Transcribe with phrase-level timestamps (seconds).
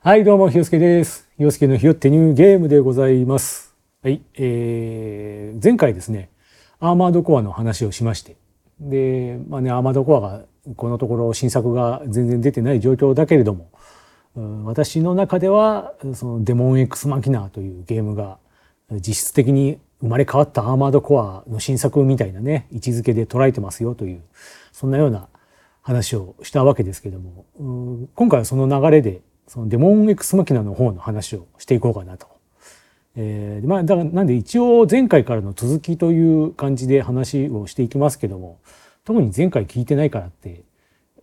[0.00, 1.28] はい、どうも、ひよすけです。
[1.36, 3.74] ひよすけのひよってニューゲームでございます。
[4.00, 6.30] はい、えー、前回ですね、
[6.78, 8.36] アーマードコアの話をしまして、
[8.78, 10.44] で、まあね、アーマードコアが、
[10.76, 13.70] このところ新作が全然出てない状況だけれども、
[14.66, 18.38] 私の中では、そのデモン X マキナーというゲームが、
[19.04, 24.22] 実質的に生まれ変わったアーマードコアの新作みたいなね、位置づけで捉えてますよという、
[24.70, 25.26] そんなような
[25.82, 32.28] 話をしたわけですけども、今回はその流れで、そのデモン X マキナの方の話をしていこうかなと。
[33.16, 38.60] えーまあ、だからなんで一応前回からの続きという感じで話をしていきますけども
[39.04, 40.62] 特に前回聞いてないからって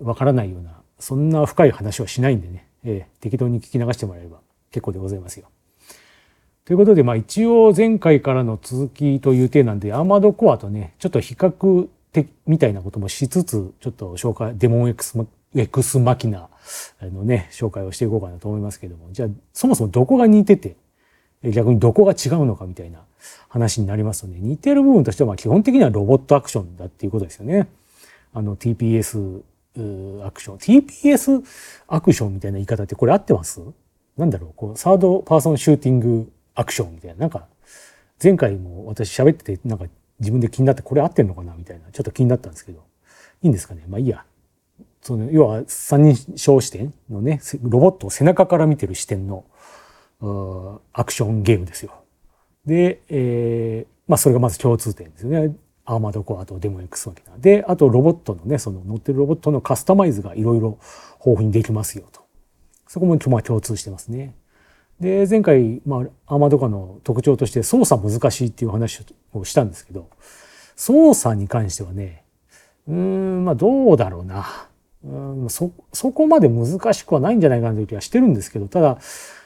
[0.01, 4.39] わからないようなそんな深い話はしないんでね、えー適当に聞き流してもらえれば
[4.71, 5.47] 結構でございますよ。
[6.65, 16.49] ということで、まあ、一応前回からの続きという体なんでアーマードコアとねちょっと比較的みたいなこともしつつちょっと紹介デモン X マ X マキナ
[16.99, 19.11] あのね紹介をしていこうかなと思いますけども。
[19.11, 20.75] じゃあそもそもどこが似てて
[21.43, 22.99] 逆にどこが違うのかみたいな
[23.49, 27.67] 話になりますとね似てる部分としてはまあ基本的にはロボットアクションだっていうことですよね。
[28.33, 29.41] あの TPS
[30.25, 30.57] アクション。
[30.57, 31.43] TPS
[31.87, 33.61] アクションみたいな言い方ってこれ合ってます？
[34.17, 37.17] なんだろうこうサードパーソンシューティングアクションみたいな。
[37.17, 37.45] なんか
[38.23, 39.85] 前回も私喋っててなんか
[40.19, 41.91] 自分で気になってこれ合ってんのかなみたいな。
[41.91, 42.83] ちょっと気になったんですけど。
[43.43, 43.83] いいんですかね？
[43.87, 44.23] まあいいや。
[45.05, 49.45] その要は三人称視点のねロボットを背中から見てる視点の
[50.93, 51.93] アクションゲームですよ。
[52.65, 55.55] で、えーまあそれがまず共通点ですよね。
[55.85, 57.37] アーマードコアとデモ X マキナ。
[57.37, 60.79] で、あとロボットのね、その乗ってるロボットのカスタマイズがいろいろ
[61.19, 62.21] 豊富にできますよと。
[62.87, 64.35] そこも共通してますね。
[64.99, 70.09] で、前回、まあ、アーマードコアの特徴として操作難しいっていう話をしたんですけど、
[70.75, 72.23] 操作に関してはね、
[72.87, 74.45] うん、まあどうだろうな。
[75.05, 78.97] うんそ、そこまで難しくはないんじゃないかなという気はしてるんですけど、ただ、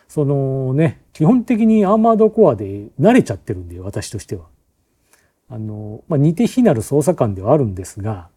[0.08, 4.46] そのね、基本的にアーマードコアで慣れちゃってるんで、私としては。
[5.50, 8.30] あの、まあ、似て非なる操作感ではあるんですが、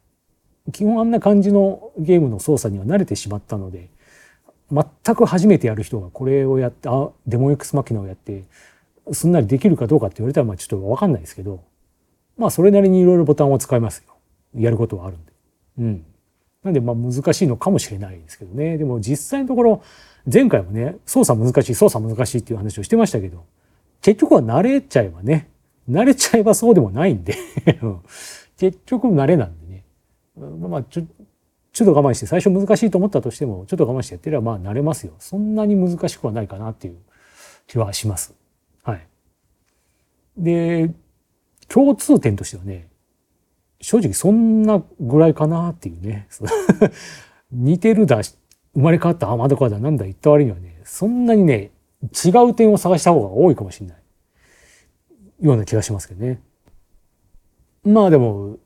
[0.73, 3.89] 基本あんな感じのゲームの操作には慣れてしまったので、
[4.71, 8.45] 全く初めてやる人がこれをやって、あデモ X マキナをやって、
[9.13, 11.63] すんなりできるかどうかって言われたら、まあちょっとわかんないですけど、
[12.39, 14.15] まあそれなりにいろいろボタンを使いますよ。
[14.55, 15.33] やることはあるんで。
[15.79, 16.05] うん。
[16.65, 18.79] なんでまあ難しいのかもしれないですけどね。
[18.79, 19.83] でも実際のところ、
[20.33, 23.45] 前回もね、操作難しい、操作難しいっていう話をしてましたけど、
[24.01, 25.49] 結局は慣れちゃえばね、
[25.91, 27.37] 慣れちゃえばそうでもないんで、
[28.59, 29.85] 結局慣れなんでね。
[30.37, 31.03] まあちょ、
[31.73, 35.15] ちょっと我慢して、最初難しいと思ったとしても、ちょっと我慢してやってればまあ慣れますよ。
[35.19, 36.97] そんなに難しくはないかなっていう
[37.67, 38.35] 気はします。
[38.85, 39.07] はい。
[40.37, 40.91] で、
[41.69, 42.87] 共通点としてはね、
[43.83, 46.29] 正直そんなぐらいかなっていうね。
[47.53, 48.35] 似てるだし、
[48.75, 51.71] 生まれ変わったアーマドコアだなんだ言った割にはね、そんなにね、
[52.25, 53.97] 違う点を探した方が多いかもしれない。
[55.41, 56.41] ような気がしますけどね。
[57.85, 58.59] まあでも、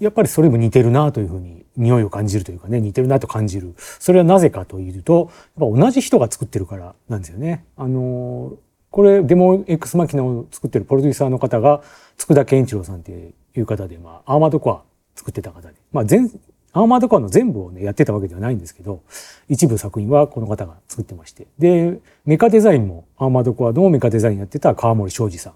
[0.00, 3.74] やっぱりそれも似てるなというふうに匂いを感じるというかね、似てるなと感じる。
[3.78, 7.64] それはなぜかというと、やっぱ同じ人が作ってるからなんですよね。
[7.76, 8.58] あの、
[8.90, 11.82] これデモ X マキナを作ってるプロデューサーの方が、
[12.16, 14.82] 佃健一郎さんっていう方で、まあ、アーマードコア
[15.14, 16.30] 作ってた方で、まあ全、
[16.72, 19.02] アーマードコアの全部をね、やってたわけではないんですけど、
[19.48, 21.46] 一部作品はこの方が作ってまして。
[21.58, 25.54] で、メカデザインもアーマードコアのメカデザインやってた川森昌司さん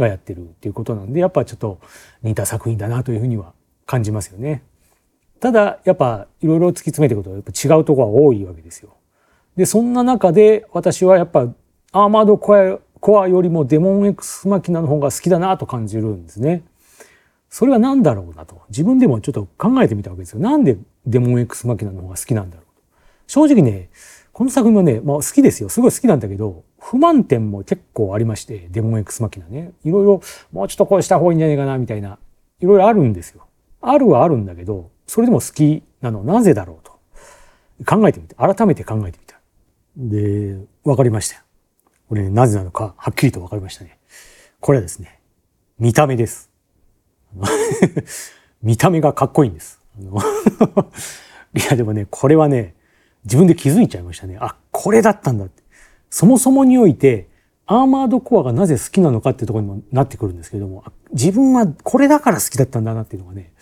[0.00, 1.78] がやってるっていうことなんで、やっぱちょっと
[2.22, 3.52] 似た作品だなというふうには
[3.86, 4.62] 感じますよね。
[5.40, 8.94] ただ、やっぱいろいろ突き詰めていくと、やっぱ違うところが多いわけですよ。
[9.56, 11.48] で、そんな中で私はやっぱ
[11.92, 16.62] アーマードコアコアよりもデモン X マキナの方が好きだなと感じるんですね。
[17.52, 18.62] それは何だろうなと。
[18.70, 20.40] 自分でもちょっと考えてみたわけですよ。
[20.40, 22.66] なんでデモン X マキナの方が好きなんだろう。
[23.26, 23.90] 正直ね、
[24.32, 25.68] この作品はね、まあ好きですよ。
[25.68, 29.72] すごい好きなんだけど、不満点も結構ありまして、デモン X マキナね。
[29.84, 32.18] いろいろ、もうちょっとこうした方がいいんじゃないかな、みたいな。
[32.60, 33.46] いろいろあるんですよ。
[33.82, 36.92] あるはあるんだけど、それでも好きなのなぜだろうと。
[37.84, 39.38] 考えてみて、改めて考えてみた。
[39.98, 41.42] で、わかりましたよ。
[42.08, 43.98] これね、なぜなのか、はっきりとわかりましたね。
[44.60, 45.20] これはですね、
[45.78, 46.51] 見た目です。
[48.62, 49.80] 見た目がかっこいいんです。
[51.54, 52.74] いや、でもね、これはね、
[53.24, 54.36] 自分で気づいちゃいましたね。
[54.40, 55.62] あ、これだったんだって。
[56.10, 57.28] そもそもにおいて、
[57.66, 63.52] アーマードコアがなぜ好きなのかっていうところにもなってくるんですけれども、自分はこれだから好きだったんだなっていうのがね、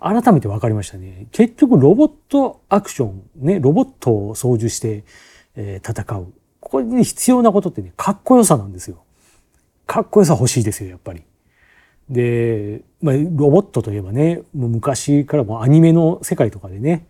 [0.00, 1.28] 改めて分かりましたね。
[1.32, 5.04] 結局ロボットアクション、ね、ロボットを操縦して、
[5.56, 6.32] えー戦う。
[6.60, 9.04] ここに必要なことってね、かっこよさなんですよ。
[9.86, 11.22] かっこよさ欲しいですよ、やっぱり。
[12.10, 17.06] で、まあ、ロボットといえばね、もう昔からもアニメの世界とかでね、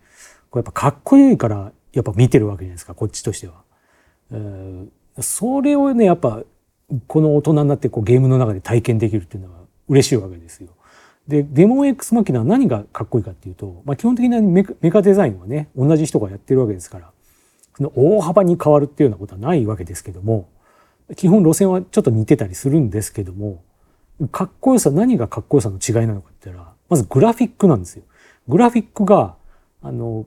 [0.49, 3.65] これやっぱかっこいいから、やっぱ見てるわけじゃないですか、こっちとしては。
[5.21, 6.43] それをねやっぱ
[7.07, 10.69] この大人になってこうゲームの中で体験できるっていうのは嬉しいわけですよ。
[11.27, 17.11] でデモン X マキナは何がかっこいいかっていうと、まあ、基本的なメカデザインはね同じ人がやってるわけですから
[17.75, 20.49] その大幅に変わるっていうようなことはないわけですけども
[21.15, 23.63] 基本路線はちょっと似てたりするんですけども
[24.31, 28.03] かっこよさ何がかっこよさの違いなのかって言ったらまずグラフィックなんですよ。
[28.47, 29.35] グラフィックが
[29.81, 30.25] あの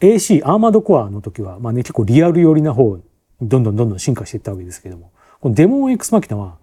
[0.00, 2.98] AC アーマードコアの時は、まあね、結構リアル寄りな方
[3.42, 6.56] どんどんどんどん進化していったわけですけどもこのデモン X マキナは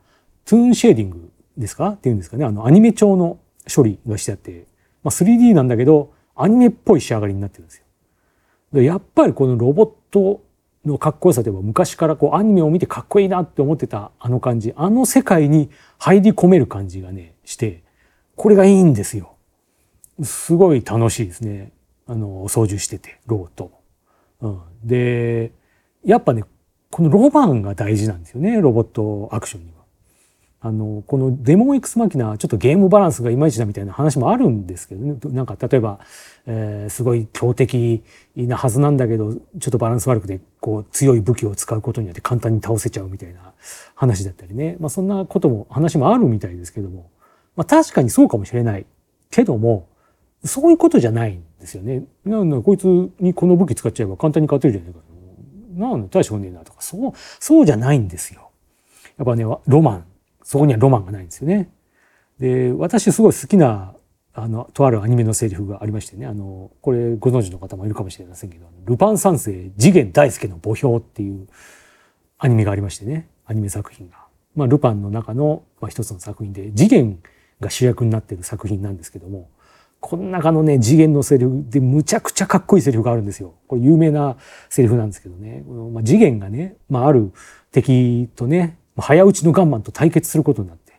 [0.45, 1.89] トゥーンシェーディングですか？
[1.89, 2.45] っていうんですかね？
[2.45, 3.39] あのアニメ調の
[3.73, 4.65] 処理がしてあって、
[5.03, 7.83] まあ、3D なんだけどアニメっぽい仕上がりになってるんですよ。
[8.73, 10.41] でやっぱりこのロボット
[10.87, 15.69] のかっこよさでは昔からこうアニメを見てかっこいいなって思ってたあの感じあの世界に
[15.99, 17.83] 入り込める感じがねして
[18.35, 19.33] これがいいんですよ。
[20.23, 21.71] すごい楽しいですね。
[22.07, 23.71] あの操縦しててロボット。
[24.41, 25.51] うん、で
[26.05, 26.43] やっぱね
[26.89, 29.76] このロマンが大事なんですよねロボットアクションには。
[30.59, 35.99] あのこのデモン X マキナちょっとゲームバランスがいまいちだみたいな話もあるんですけどねなんか例えば、
[36.47, 38.03] えー、すごい強敵
[38.35, 39.39] なはずなんだけどちょ
[39.69, 43.53] っとバランス悪くてこう強い武器を使うことによって簡単に倒せちゃうみたいな
[43.93, 47.11] 話だったりね、まあ、そんなことも話もあるみたいですけども、
[47.55, 48.87] まあ、確かにそうかもしれない
[49.29, 49.87] けども
[50.43, 52.03] そういうことじゃないんですよね。
[52.25, 52.85] なんだこいつ
[53.19, 54.99] にこの武器使っちゃえば簡単に勝てるじゃないか。
[55.73, 58.49] なんだ大したことねえなとかそうそうじゃないんですよ。
[59.17, 60.05] やっぱねロマン
[60.47, 61.69] そこにはロマンがないんですよね。
[62.39, 63.93] で私すごい好きな
[64.33, 71.47] あのとあるアニメのセリフがありましてねあのこれご存知の方もいるかもしれませんけど「ルパン三世次元大介の墓標」っていう
[72.37, 74.25] アニメがありましてねアニメ作品が。
[74.55, 77.19] まあ、ルパンの中の、まあ、一つの作品で次元
[77.59, 79.49] が主役になってる作品なんですけども
[79.99, 83.55] この中のね次元のセリフでむちゃくちゃかっこいいセリフがあるんですよ。
[83.67, 84.37] これ有名な
[84.69, 87.33] セリフなんですけどね、まあ、次元がね、まあ、ある
[87.71, 90.93] 敵とね早打ちのガンマンと対決することになって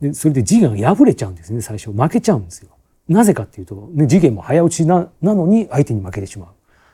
[0.00, 2.70] でそれで次元が破れちゃうんですね最初負けちゃうんですよ。
[3.08, 6.48] なぜかっていうと、ね、次元も早打ちななのに相手に負けてしまう。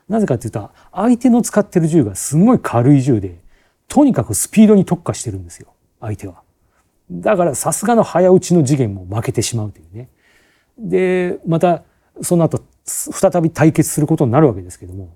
[0.09, 3.39] なぜかっていうと相手の使ってる銃がすごい軽い銃で
[3.89, 5.69] とにかくスピードに特化してるんですよ
[6.01, 6.43] 相手は。
[7.11, 10.09] だからさすがの早撃ちの次元も負けてしまうというね。
[10.79, 11.85] でまた
[12.23, 15.15] その後再び対決することになるわけですけども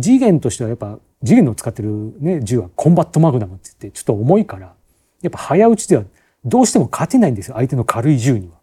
[0.00, 4.74] 次元としてはやっぱ次元の使ってる、ね、銃はコンバットマグナムって言ってちょっと重いから
[5.22, 6.04] やっぱ早撃ちでは
[6.44, 8.54] どうしても勝てないんですよ相手の軽い銃には。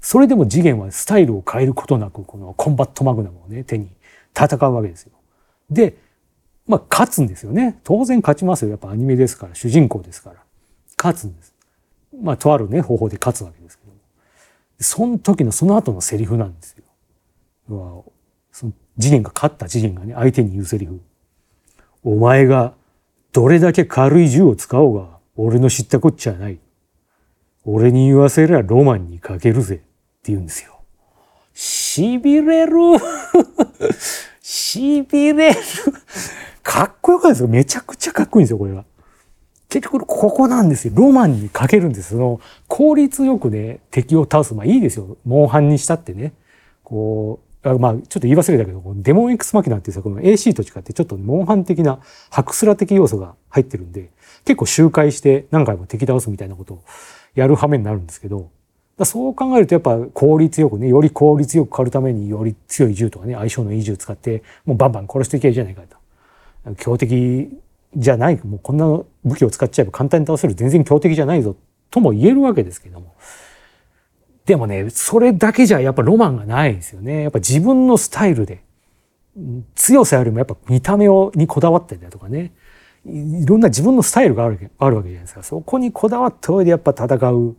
[0.00, 3.90] それでも次元はスタイルを変えることなくこのコンバットマグナムをね手に
[4.32, 5.12] 戦うわけですよ。
[5.70, 5.96] で
[6.68, 10.36] まあ勝つんですよね当然勝ちますよやっぱアニメですから主人公ですから
[10.96, 11.52] 勝つんです。
[12.22, 13.92] まあとあるね方法で勝つわけですけど
[14.78, 16.84] その時のその後のセリフなんですよ。
[18.52, 21.00] その次元が勝った次元がね相手に言うセリフ。
[22.04, 22.74] お前が
[23.32, 26.58] どれだけ軽い銃を使おうが俺の知ったこっちゃない。
[27.64, 29.84] 俺に言わせりゃロマンにかけるぜって
[30.32, 30.80] 言うんですよ。
[31.52, 32.72] しびれる
[34.40, 35.58] しびれる
[36.62, 37.48] かっこよかったですよ。
[37.48, 38.84] めちゃくちゃかっこいいんですよ、これは。
[39.68, 40.94] 結局ここなんですよ。
[40.96, 42.10] ロマンにかけるんです。
[42.10, 44.54] その効率よくね、敵を倒す。
[44.54, 45.16] まあいいですよ。
[45.24, 46.32] モンハンにしたってね。
[46.84, 52.00] こう、あまあちょっと言い忘れたけど、デモン X マキナっていうさ、この AC と違ってちょっとモンハン的な、
[52.30, 54.10] ハクスラ的要素が入ってるんで、
[54.44, 56.84] 結構周回して何回も敵倒すみたいなことを
[57.34, 58.50] やる羽目になるんですけど、
[59.04, 65.98] そう考えるとやっぱ効率よくね、より効率よく狩るためにより強い銃とかね、相性のいい銃使って、もうバンバン殺していけばいいじゃないかと。
[66.76, 67.48] 強敵
[67.96, 68.86] じゃないもうこんな
[69.24, 71.56] 武器を使っちゃえば簡単に倒せる全然強敵じゃないぞ
[71.90, 73.14] とも言えるわけですけども
[74.48, 77.20] でもねそれだけじゃやっぱロマンがないですよね。
[77.24, 78.62] やっぱ自分のスタイルで。
[79.74, 82.54] 強さよりもやっぱ見た目をにこだわってたりとかね。
[83.04, 85.42] いろんな自分のスタイルがあるあるわけじゃないですか。
[85.42, 87.54] そこにこだわった上でやっぱ戦うっ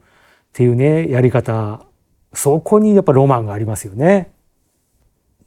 [0.52, 1.86] ていうねやり方。
[2.34, 4.32] そこにやっぱロマンがありますよね。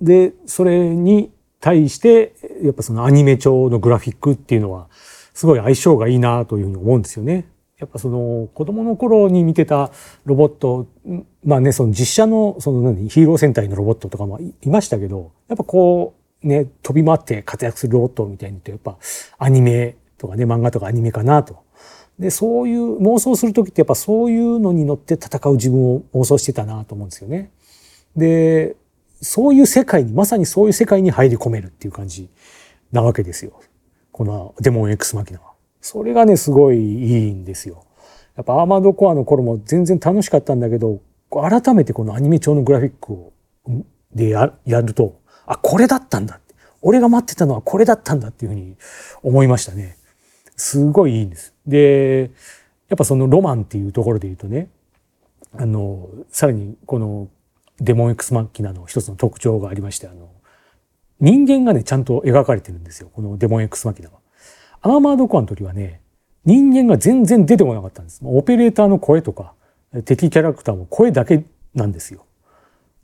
[0.01, 4.89] でそれに対してやっぱそのアニメ調のグラフィックっていうのは
[5.35, 7.49] すごい相性がいいなというふうに思うんですよね。
[7.83, 9.91] やっぱその子供の頃に見てた
[10.25, 10.87] ロボット
[11.45, 21.65] まあねその実写のその何ヒーロー戦隊のロボットとかもいましたけどやっぱこうね飛び回って活躍するロボットみたいに言うとやっぱアニメとかね漫画とかアニメかなと。
[22.21, 27.51] でそういう妄想する時ってやっぱそういうのに乗って戦う自分を妄想してたなと思うんですよね。
[28.17, 28.77] で
[29.21, 32.29] そういう世界にまさにそういう世界に入り込めるっていう感じ
[32.93, 33.61] なわけですよ
[34.13, 35.52] このデモン X マキナは。
[35.83, 37.85] それがねすごいいいんですよ。
[38.37, 43.33] やっぱアーマードコアの頃も全然楽しかったんだけど改めてこのアニメ調のグラフィックを
[44.15, 48.77] でやるとあこれだったんだって俺が待ってたのはこれだったんだっていうふうに
[49.23, 49.97] 思いましたね。
[50.57, 51.55] すごいいいんです。
[51.67, 52.31] で、
[52.89, 54.69] やっぱそのロマンっていうところで言うとね、
[55.57, 57.29] あの、さらにこの
[57.81, 60.29] デモン X マッキナの一つの特徴がありまして、あの、
[61.21, 63.11] 人間がね、ちゃんと描かれてるんですよ。
[63.13, 64.22] このデモン X マキナは。
[64.83, 66.01] アーマードコアの時はね、
[66.45, 68.21] 人間が全然出てこなかったんです。
[68.25, 69.55] オペレーターの声とか、
[70.05, 72.27] 敵キャラクターも声だけなんですよ。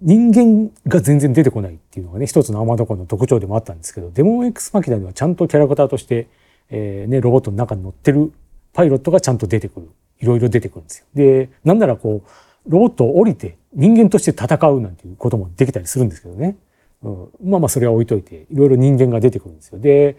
[0.01, 6.29] 人間が全然出てこないっていうのがね、一つのアーマードコアの特徴でもあったんですけど、デモン X マキナにはちゃんとキャラクターとして、
[6.71, 8.33] えー、ね、ロボットの中に乗ってる
[8.73, 9.89] パイロットがちゃんと出てくる。
[10.21, 11.07] いろいろ出てくるんですよ。
[11.15, 16.57] で、なんならこう、ロボットを降りて人間として戦うなんていうこともできたりするんですけどね。
[17.03, 19.79] うん、まあまあそれは置いといて、いろいろ人間が出てくるんですよ。
[19.79, 20.17] で、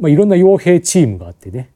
[0.00, 1.72] まあ、いろんな傭兵チームがあってね、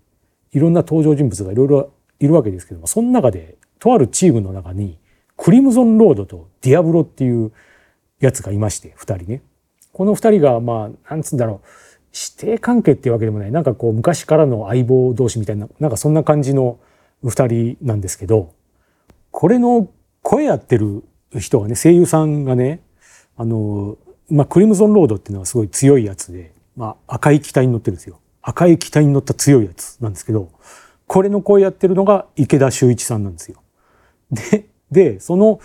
[0.52, 4.98] いろんな登場人物がいろいろいるわけですけども、その中で、とあるチームの中に、
[5.36, 7.52] クリムゾンロードとディアブロっていう
[8.20, 9.42] やつがいまして、二人ね。
[9.92, 11.66] この二人が、まあ、なんつうんだろう、
[12.12, 16.78] 師弟関係っていうわけでもない、なんかこう、昔からの相棒同士みたいな、なんかそんな感じの
[17.24, 18.52] 二人なんですけど、
[19.30, 19.88] これの
[20.22, 21.04] 声やってる
[21.38, 22.82] 人がね、声優さんがね、
[23.36, 23.96] あの、
[24.28, 28.18] まあ、クリムゾンロードっていうのはすごい強いやつで、まあ、赤い機体に乗ってるんですよ。
[28.40, 30.50] 赤い機体に乗った強いやつなんですけど、
[31.06, 33.62] これの声やってるのが池田修一さんなんですよ。
[34.30, 35.60] で、で、その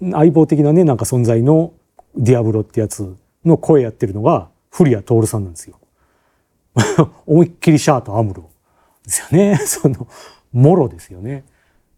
[0.00, 1.74] 相棒的なね、なんか存在の
[2.16, 5.78] ディアブロってやつの声やってるのが古谷徹さんなんですよ。
[7.26, 8.48] 思いっきりシャーとアムロ
[9.04, 9.56] ですよね。
[9.68, 10.08] その、
[10.54, 11.44] もろですよね。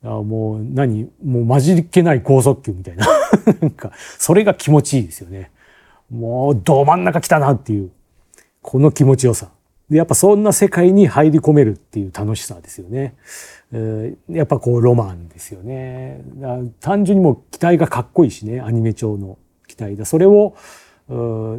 [0.03, 3.07] あもう何もう混じりっけない高速球みたいな。
[3.63, 5.53] なんか、それが気持ちいいですよね。
[6.11, 7.91] もうど真ん中来たなっていう、
[8.67, 9.51] この気持ちよさ。
[9.89, 13.15] やっぱそんな世界に入り込めるっていう楽しさですよね。
[14.29, 16.21] やっぱこうロマンですよね。
[16.81, 20.05] 単純にもう機体がかっこいいしね、アニメ調の機体だ。
[20.05, 20.57] それを、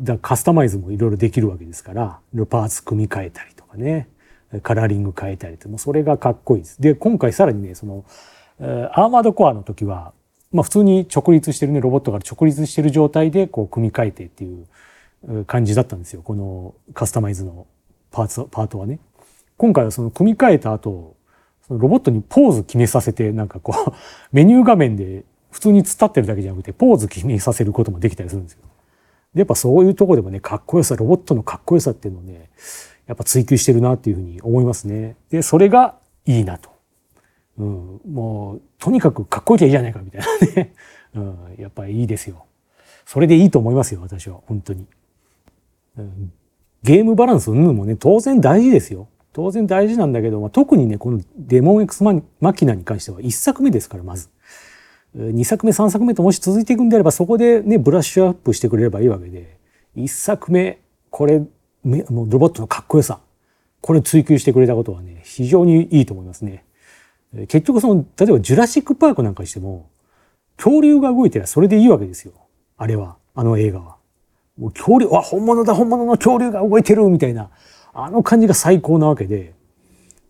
[0.04, 4.10] だカスタマイズもいろいろできるわけですから、パーツ組み替えたりとかね、
[4.62, 6.82] カラーリング変えたりともそれがかっこいいです。
[6.82, 8.04] で、今回さらにね、その、
[8.60, 10.12] アーマードコアの時は、
[10.52, 14.66] まあ普通に直立してるね、ロボットから直立してる状態でこう組み替えてっていう
[15.46, 16.22] 感じだったんですよ。
[16.22, 17.68] このカスタマイズの
[18.12, 19.00] パーツ、パートはね。
[19.58, 21.16] 今回はその組み替えた後、
[21.68, 23.92] そのロボットにポーズ決めさせて、なんかこう、
[24.32, 28.60] メニュー画面で普通に突っ立ってるだけじゃなくて、ポーズ決めさせることもできたりするんですよ。
[29.34, 32.50] で、やっぱそういうとこでもね、かっこよさ、ロボットのかっこよさっていうのをね、
[33.08, 35.16] やっぱ追求してるなっていうふうに思いますね。
[35.30, 35.96] で、それが
[36.26, 36.70] いいなと。
[37.58, 40.74] うん、もう、とにかくかっこよきゃいいじゃないかみたいなね。
[41.16, 42.46] うん、やっぱりいいですよ。
[43.06, 44.40] それでいいと思いますよ、私は。
[44.46, 44.86] 本当に。
[46.84, 49.08] ゲームバランスうんぬんもね、当然大事ですよ。
[49.34, 54.30] 当然大事なんだけど、まあ、特にね、このデモン X マキナに関しては1作目ですから、まず。
[55.16, 59.58] 2作目、3作目ともし続いていくんであれば、そこでね、ブラッシュアップしてくれればいいわけで、
[59.96, 63.20] 1作目、これ、もうロボットのかっこよさ、
[63.82, 66.66] これ追求してくれたことはね、非常にいいと思いますね。
[67.48, 69.90] 結局その、例えばジュラシックパークなんかにしても、
[70.58, 72.34] 恐竜が動いてりゃそれでいいわけですよ。
[72.78, 73.97] あれは、あの映画は。
[74.58, 77.50] もう恐竜、わ、本物だ、本物の恐竜が動いてるみたいな、
[77.94, 79.54] あの感じが最高なわけで、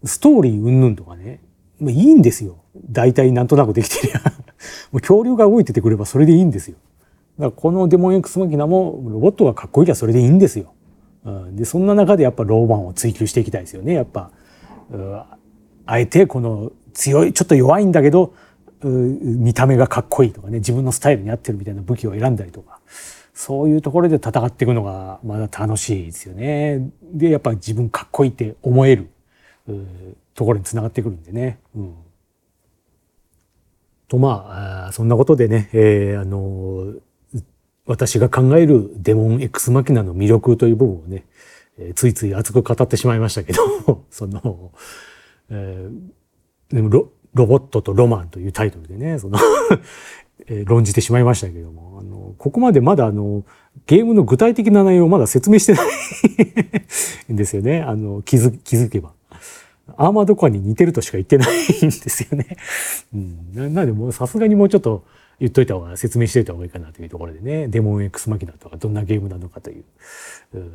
[0.04, 1.40] ストーリーうんぬんとかね、
[1.80, 2.58] もういいんですよ。
[2.90, 4.20] 大体なんとなくできてりゃ。
[4.92, 6.78] もう恐竜が動いててくればそれでいいんですよ。
[7.40, 10.74] だからこのデモン X マキナもロボットがかっこいいきゃそれでいいんですよ。
[11.52, 13.94] で、そんな中でやっぱローマンを追求していきたいですよね。
[13.94, 14.32] やっぱ、
[15.86, 18.34] あえてこの強い、ちょっと弱いんだけど、
[18.82, 22.80] 見た目がかっこいいとかね、自分のスタイルに合ってるみたいな武器を選んだりとか、
[23.38, 26.90] そういうところで戦っていくのがまだ楽しいですよね。
[27.04, 29.10] で、やっぱり自分かっこいいって思える
[30.34, 31.60] ところにつながってくるんでね。
[31.76, 31.96] うん、
[34.08, 36.96] とまあ、そんなことでね、えー、あの、
[37.86, 41.28] 私が考えるデモン X マキナの魅力という部分をね、
[41.78, 44.72] え、ついつい熱く語ってしまいましたけど、 その、
[45.52, 49.38] えー、でもロロボットとロマンというタイトルでね、その、
[50.66, 53.44] 論じてしまいましたけども、あの、ここまでまだあの、
[53.86, 55.88] ゲームの具体的な内容をまだ説明してない
[57.34, 57.82] んですよね。
[57.82, 59.14] あの、気づ、気づけば。
[59.96, 62.58] アーマードコアに似てるとしか言ってないんですよね。
[63.14, 63.54] うん。
[63.54, 65.06] ななのでもうさすがにもうちょっと
[65.40, 69.84] 言っといた方が、説明しておいた方がいいかなというところでね、デモン X マキナとかどんなゲームなのかという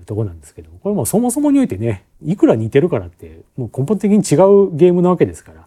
[0.07, 5.67] とこなんですけども、これもそもそもにおいてね、いくら似てるからって、もう根本的に違うゲームなわけですから、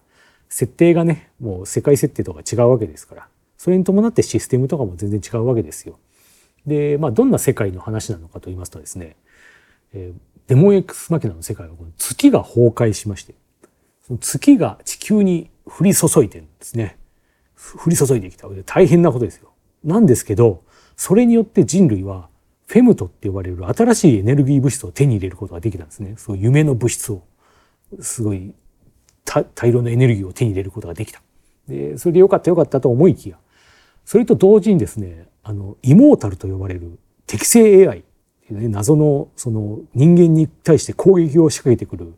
[0.49, 3.27] 設定がね、もう世界設定とか違うわけですから、
[3.65, 5.97] それに伴ってシステムとかも全然違うわけですよ。
[6.67, 9.15] で、まあ、どんな世界の話なのかと言いますとですね、
[9.91, 13.33] えー、デモン X マキナの世界はこの月が崩壊しまして、
[14.05, 16.99] その月が地球に降り注いでるんですね。
[17.83, 18.63] 降り注いできたわけで。
[18.63, 19.49] 大変なことですよ。
[19.83, 20.61] なんですけど、
[20.95, 22.29] それによって人類は
[22.67, 26.13] フェムトって呼ばれる新しいエネルギー物質を手に入れることができたんですね。
[26.17, 27.23] そう夢の物質を、
[27.99, 28.53] すごい
[29.25, 31.23] 大量のエネルギーを手に入れることができた。
[31.67, 33.39] で、それでよかったよかったと思いきや、
[34.05, 38.03] それと同時にですね、あの、イモータルと呼ばれる適正 AI っ
[38.47, 42.13] ていうね、謎のその人間に対して攻撃を仕掛けてくる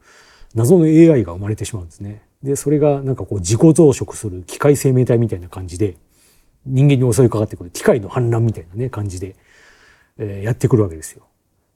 [0.53, 2.21] 謎の AI が生まれてしまうんですね。
[2.43, 5.97] で、それがなんかこう自己増殖する機械生命体みたいな感じで、
[6.65, 9.35] 人間に襲いかかってくる機械の反乱みたいなね、感じで、
[10.17, 11.23] えー、やってくるわけですよ。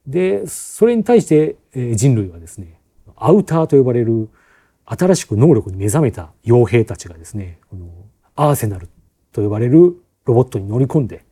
[0.05, 2.79] で、それに対して、えー、人類はですね、
[3.15, 4.29] アウターと呼ばれる
[4.85, 7.87] 新しく能力に目覚めた傭兵たちがですね、この
[8.35, 8.89] アーセナル
[9.31, 9.95] と呼ばれる
[10.25, 11.25] ロボットに乗り込んで、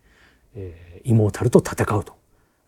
[0.55, 2.13] えー、イモータルと戦うと。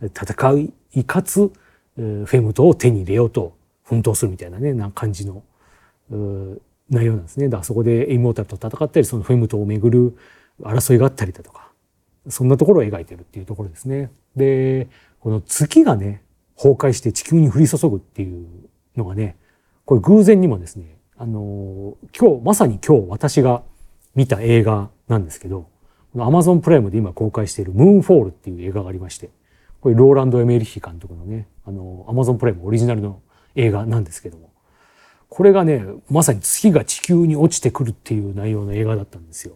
[0.02, 1.52] 戦いかつ、
[1.98, 5.44] えー、フェムトを手に入れようと奮闘するみたいなね、な感じの
[6.90, 7.48] 内容なんですね。
[7.48, 10.18] だからそこでイモータルと戦ったり、そのフェムトをめぐる
[10.62, 11.72] 争いがあったりだとか、
[12.30, 14.12] そんなところを描いてるっていうところですね。
[14.36, 14.88] で、
[15.20, 16.24] この月がね、
[16.56, 18.48] 崩壊して地球に降り注ぐっていう
[18.96, 19.38] のがね、
[19.86, 23.64] これ偶然にもですね、あの、今日、まさに今日私が
[24.16, 25.68] 見た映画なんですけど、
[26.18, 29.30] アマゾンプライムで今公開しているムーンフォールっていう映画がありまして、
[29.82, 33.22] これローランド・エメリヒ監督のね、あの、アマゾンプライムオリジナルの
[33.56, 34.52] 映画なんですけども、
[35.30, 39.56] これがね、まさに月が地球に落ちてくるっていう内容の映画だったんですよ。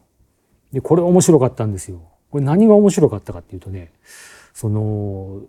[0.72, 2.02] で、これ面白かったんですよ。
[2.32, 3.92] これ何が面白かったかっていうとね、
[4.54, 5.42] その、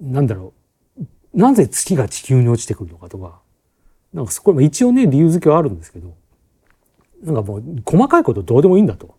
[0.00, 0.52] なんだろ
[0.98, 1.04] う、
[1.34, 3.40] なぜ月が地球に落ちてくるのかとか、
[4.12, 6.14] なんかそこ一応ね、理由付けはあるんですけど、
[7.24, 9.14] なんかもう細かいことどうでもいいんだと。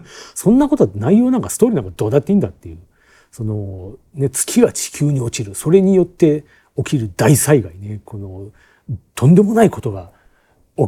[0.34, 2.78] そんなこと内容なんかストーリーなんかどうだっていいんだっていう。
[3.30, 5.54] その、ね、月が地球に落ちる。
[5.54, 6.44] それによって
[6.76, 8.00] 起きる大災害ね。
[8.04, 8.50] この、
[9.14, 10.10] とんでもないことが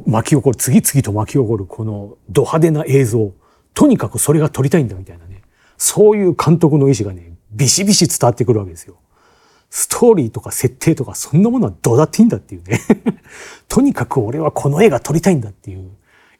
[0.07, 0.57] 巻き起こる。
[0.57, 3.33] 次々と巻き起こるこのド派手な映像。
[3.73, 5.43] とにかくそれが撮りたいんだみたいなね。
[5.77, 8.97] そういう監督の意志がね、ビシビシ伝わってくるわけですよ。
[9.71, 12.81] ストーリーとか設定とかそんなものはどうだっていいんだっていうね。
[13.69, 15.91] とにかく俺はこの絵が撮りたいんだっていう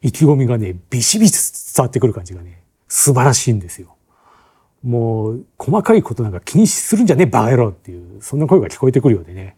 [0.05, 3.95] 意気込みがね、ビシビシ伝わってくる感じがね、素晴らしいんですよ。
[4.83, 9.57] もう、細かいことなんか気にするんじゃねえバカ野郎っていう、そんな声が聞こえてくるようでね、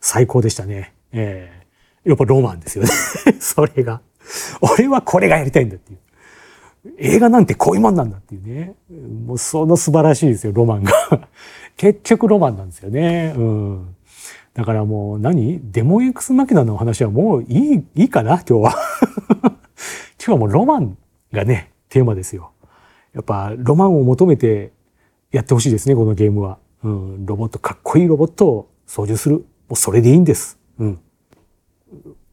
[0.00, 0.94] 最高でしたね。
[1.10, 1.66] え
[2.04, 2.90] えー、やっぱロマンですよね。
[3.40, 4.00] それが。
[4.60, 5.98] 俺はこれがやりたいんだっていう。
[6.98, 8.74] 映画なんてこういうもんなんだっていうね。
[9.26, 10.92] もうその素晴らしいですよ、ロマンが。
[11.76, 13.34] 結局ロマンなんですよね。
[13.36, 13.96] うん。
[14.54, 15.60] だからもう何？
[15.72, 18.76] デモン X マキナの話はもういい、いいかな今日は。
[20.18, 20.98] 今日はもうロマン
[21.32, 22.52] がね、テーマですよ。
[23.14, 24.72] やっぱロマンを求めて
[25.30, 26.58] やってほしいですね、このゲームは。
[26.82, 27.26] うん。
[27.26, 29.36] ロボット、かっこいいロボットを操縦する。
[29.36, 30.58] もうそれでいいんです。
[30.78, 31.00] うん。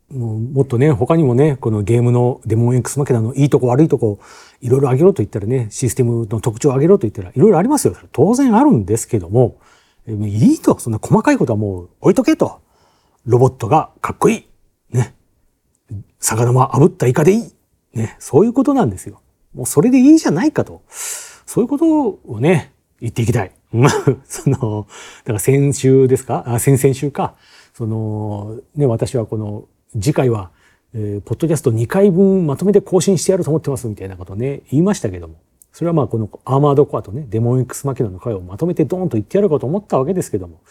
[0.09, 4.19] もうもっとね、他にもね、このゲームのデモン X マキナのいいとこ悪いとこ、
[4.61, 7.95] いろいろ上げろと言ったらね、システムの特徴を上げろと言ったらいろいろありますよ。
[8.11, 9.57] 当然あるんですけども、
[10.07, 12.61] いいと、そんな細かいことはもう置いとけと。
[13.25, 14.47] ロボットがかっこいい。
[14.95, 15.15] ね。
[16.25, 17.53] 魚は炙ったイカでいい。
[17.93, 18.15] ね。
[18.19, 19.21] そういうことなんですよ。
[19.53, 20.81] もうそれでいいじゃないかと。
[20.89, 23.51] そういうことをね、言っていきたい。
[24.25, 24.87] その、
[25.23, 26.43] だから先週ですか？
[26.47, 27.35] あ、先々週か。
[27.73, 30.49] その、ね、私はこの次回は、
[30.93, 35.35] えー、ポッドキャスト2回分まとめて更新してやると思ってますみたいなことをね、言いましたけども、
[35.73, 40.61] それはまあこのアーマードコアとね、デモン X マキナの回をまとめてドーンと言ってやるかと思ったわけですけども、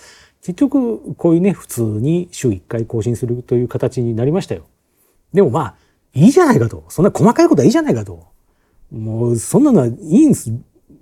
[0.40, 4.64] 結局こういうね、普通に週1回更新するという形になりましたよ。
[5.34, 5.74] でもまあ、
[6.14, 6.84] いいじゃないかと。
[6.88, 8.24] そんな細かいことはいいじゃないかと。
[8.92, 10.52] もう、そんなのはいいんです。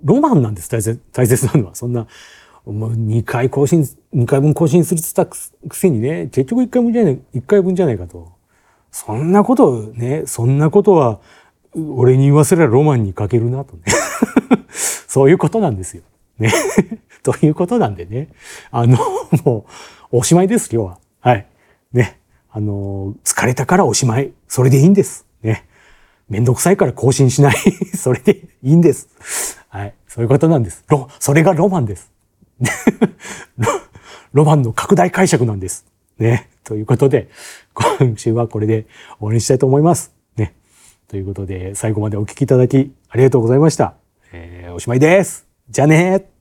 [0.03, 1.75] ロマンなんです、大切大切なのは。
[1.75, 2.07] そんな、
[2.65, 8.31] もう2回更新、2回分更新するって言ったくせにね、結局1回分じゃない、1回分じゃないかと。
[8.91, 11.19] そんなことね、そんなことは、
[11.75, 13.83] 俺に言わせればロマンに欠けるなとね。
[15.07, 16.03] そういうことなんですよ。
[16.39, 16.51] ね。
[17.21, 18.29] ということなんでね。
[18.71, 18.97] あの、
[19.45, 19.65] も
[20.11, 20.99] う、おしまいです、今日は。
[21.21, 21.47] はい。
[21.91, 22.19] ね。
[22.55, 24.31] あの、疲れたからおしまい。
[24.47, 25.25] それでいいんです。
[25.41, 25.67] ね。
[26.29, 27.55] めんどくさいから更新しない。
[27.97, 29.09] それでいいんです。
[29.69, 29.95] はい。
[30.07, 30.83] そういうことなんです。
[30.87, 32.11] ロ、それがロマンです。
[34.33, 35.87] ロマンの拡大解釈なんです。
[36.19, 36.47] ね。
[36.63, 37.27] ということで、
[37.73, 38.83] 今週はこれで
[39.17, 40.13] 終わりにしたいと思います。
[40.37, 40.53] ね。
[41.07, 43.95] ということで、最後までお聞きいただきありがとうございました。
[44.31, 45.47] えー、おしまいです。
[45.71, 46.32] じゃあね